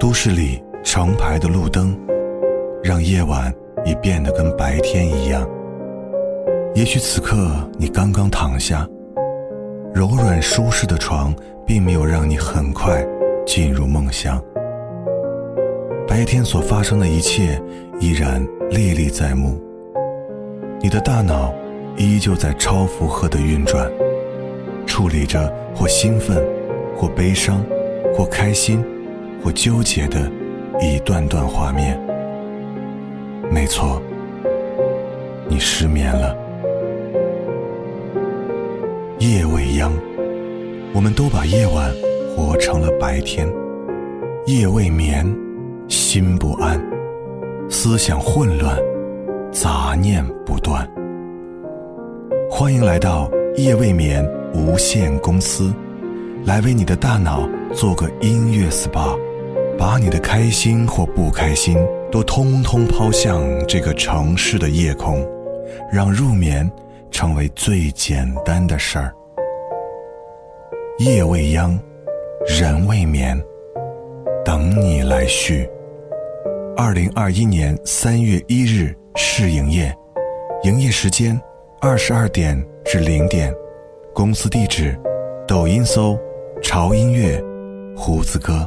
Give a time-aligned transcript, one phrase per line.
[0.00, 1.94] 都市里成排的路灯，
[2.82, 3.52] 让夜晚
[3.84, 5.46] 也变得跟白天一样。
[6.74, 8.88] 也许此刻你刚刚躺下，
[9.92, 11.34] 柔软舒适的床
[11.66, 13.06] 并没有让你很快
[13.44, 14.42] 进入梦乡。
[16.08, 17.60] 白天所发生的一切
[18.00, 19.60] 依然历历在目，
[20.80, 21.52] 你的大脑
[21.98, 23.86] 依旧在超负荷的运转，
[24.86, 26.42] 处理着或兴奋、
[26.96, 27.62] 或悲伤、
[28.14, 28.82] 或开心、
[29.42, 30.30] 或纠结的
[30.80, 31.98] 一段段画面。
[33.50, 34.00] 没错，
[35.48, 36.36] 你失眠了。
[39.18, 39.92] 夜未央，
[40.94, 41.92] 我们都把夜晚
[42.34, 43.46] 活成了白天。
[44.46, 45.26] 夜未眠，
[45.88, 46.80] 心不安，
[47.68, 48.76] 思想混乱，
[49.52, 50.88] 杂念不断。
[52.50, 55.72] 欢迎来到夜未眠无限公司，
[56.44, 59.18] 来为你的大脑做个音乐 SPA，
[59.80, 61.74] 把你的开心或不开心
[62.12, 65.26] 都通通抛向这个城市的夜空，
[65.90, 66.70] 让入眠。
[67.10, 69.12] 成为最简单的事儿。
[70.98, 71.78] 夜未央，
[72.46, 73.38] 人未眠，
[74.44, 75.68] 等你来续。
[76.76, 79.94] 二零二一年三月一日试营业，
[80.62, 81.38] 营业时间
[81.80, 83.52] 二十二点至零点，
[84.14, 84.96] 公司地址：
[85.46, 86.16] 抖音搜
[86.62, 87.42] “潮音乐”，
[87.96, 88.66] 胡子哥。